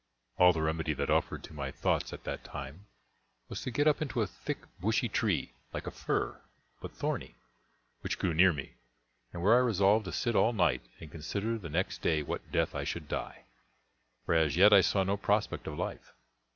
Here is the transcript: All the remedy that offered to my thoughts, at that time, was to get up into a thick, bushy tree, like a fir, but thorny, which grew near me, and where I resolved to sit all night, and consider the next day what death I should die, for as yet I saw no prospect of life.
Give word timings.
All 0.39 0.51
the 0.51 0.63
remedy 0.63 0.93
that 0.93 1.11
offered 1.11 1.43
to 1.43 1.53
my 1.53 1.69
thoughts, 1.69 2.11
at 2.11 2.23
that 2.23 2.43
time, 2.43 2.87
was 3.49 3.61
to 3.61 3.69
get 3.69 3.85
up 3.87 4.01
into 4.01 4.23
a 4.23 4.25
thick, 4.25 4.63
bushy 4.79 5.07
tree, 5.07 5.53
like 5.73 5.85
a 5.85 5.91
fir, 5.91 6.41
but 6.81 6.91
thorny, 6.91 7.35
which 7.99 8.17
grew 8.17 8.33
near 8.33 8.51
me, 8.51 8.73
and 9.31 9.43
where 9.43 9.53
I 9.53 9.59
resolved 9.59 10.05
to 10.05 10.11
sit 10.11 10.33
all 10.35 10.53
night, 10.53 10.81
and 10.99 11.11
consider 11.11 11.55
the 11.59 11.69
next 11.69 12.01
day 12.01 12.23
what 12.23 12.51
death 12.51 12.73
I 12.73 12.83
should 12.83 13.07
die, 13.07 13.43
for 14.25 14.33
as 14.33 14.57
yet 14.57 14.73
I 14.73 14.81
saw 14.81 15.03
no 15.03 15.17
prospect 15.17 15.67
of 15.67 15.77
life. 15.77 16.11